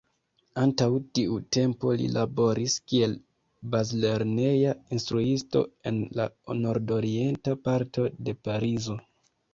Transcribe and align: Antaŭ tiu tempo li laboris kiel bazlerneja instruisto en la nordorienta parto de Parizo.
Antaŭ 0.59 0.85
tiu 1.17 1.35
tempo 1.57 1.91
li 1.99 2.07
laboris 2.15 2.77
kiel 2.93 3.13
bazlerneja 3.75 4.73
instruisto 4.97 5.63
en 5.91 6.01
la 6.21 6.27
nordorienta 6.65 7.59
parto 7.69 8.09
de 8.31 8.37
Parizo. 8.49 8.99